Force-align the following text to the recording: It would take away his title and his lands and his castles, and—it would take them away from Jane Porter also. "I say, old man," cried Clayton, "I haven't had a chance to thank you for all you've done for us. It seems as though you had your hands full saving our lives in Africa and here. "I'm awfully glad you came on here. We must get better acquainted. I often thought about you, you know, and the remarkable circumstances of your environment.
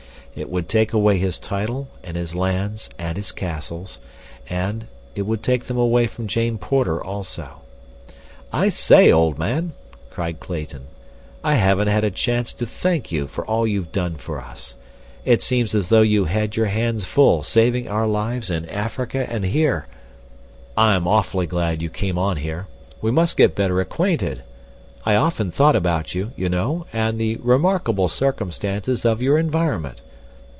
It 0.33 0.49
would 0.49 0.69
take 0.69 0.93
away 0.93 1.17
his 1.17 1.37
title 1.37 1.89
and 2.05 2.15
his 2.15 2.33
lands 2.33 2.89
and 2.97 3.17
his 3.17 3.33
castles, 3.33 3.99
and—it 4.49 5.23
would 5.23 5.43
take 5.43 5.65
them 5.65 5.77
away 5.77 6.07
from 6.07 6.27
Jane 6.27 6.57
Porter 6.57 7.03
also. 7.03 7.59
"I 8.49 8.69
say, 8.69 9.11
old 9.11 9.37
man," 9.37 9.73
cried 10.09 10.39
Clayton, 10.39 10.83
"I 11.43 11.55
haven't 11.55 11.89
had 11.89 12.05
a 12.05 12.11
chance 12.11 12.53
to 12.53 12.65
thank 12.65 13.11
you 13.11 13.27
for 13.27 13.45
all 13.45 13.67
you've 13.67 13.91
done 13.91 14.15
for 14.15 14.39
us. 14.39 14.75
It 15.25 15.41
seems 15.41 15.75
as 15.75 15.89
though 15.89 16.01
you 16.01 16.23
had 16.23 16.55
your 16.55 16.67
hands 16.67 17.03
full 17.03 17.43
saving 17.43 17.89
our 17.89 18.07
lives 18.07 18.49
in 18.49 18.69
Africa 18.69 19.27
and 19.29 19.43
here. 19.43 19.85
"I'm 20.77 21.09
awfully 21.09 21.45
glad 21.45 21.81
you 21.81 21.89
came 21.89 22.17
on 22.17 22.37
here. 22.37 22.67
We 23.01 23.11
must 23.11 23.35
get 23.35 23.53
better 23.53 23.81
acquainted. 23.81 24.43
I 25.05 25.15
often 25.15 25.51
thought 25.51 25.75
about 25.75 26.15
you, 26.15 26.31
you 26.37 26.47
know, 26.47 26.85
and 26.93 27.19
the 27.19 27.35
remarkable 27.43 28.07
circumstances 28.07 29.03
of 29.03 29.21
your 29.21 29.37
environment. 29.37 29.97